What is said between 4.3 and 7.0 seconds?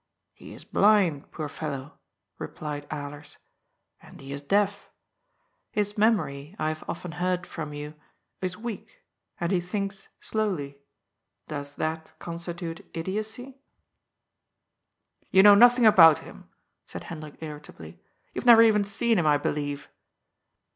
is deaf. His memory, I have